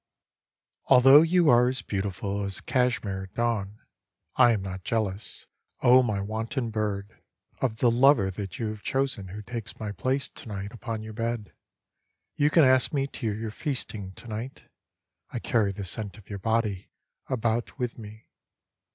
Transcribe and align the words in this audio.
ALTHOUGH 0.89 1.21
you 1.25 1.47
are 1.51 1.67
as 1.67 1.83
beautiful 1.83 2.43
as 2.43 2.59
Kashmir 2.59 3.25
at 3.25 3.35
dawn 3.35 3.81
I 4.35 4.51
am 4.51 4.63
not 4.63 4.83
jealous, 4.83 5.45
O 5.83 6.01
my 6.01 6.19
wanton 6.19 6.71
bird. 6.71 7.21
Of 7.59 7.77
the 7.77 7.91
lover 7.91 8.31
that 8.31 8.57
you 8.57 8.69
have 8.69 8.81
chosen, 8.81 9.27
who 9.27 9.43
takes 9.43 9.79
my 9.79 9.91
place 9.91 10.27
To'night 10.27 10.71
upon 10.73 11.03
your 11.03 11.13
bed. 11.13 11.53
You 12.35 12.49
can 12.49 12.63
ask 12.63 12.91
me 12.91 13.05
to 13.05 13.31
your 13.31 13.51
feasting 13.51 14.13
to 14.13 14.27
night. 14.27 14.63
I 15.29 15.37
carry 15.37 15.71
the 15.71 15.85
scent 15.85 16.17
of 16.17 16.31
your 16.31 16.39
body 16.39 16.89
about 17.29 17.77
with 17.77 17.99
me. 17.99 18.25